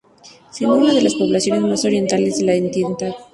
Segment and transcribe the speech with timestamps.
[0.49, 2.91] Siendo una de las poblaciones más orientales de la entidad.